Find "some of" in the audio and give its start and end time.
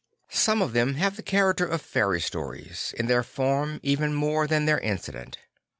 0.31-0.73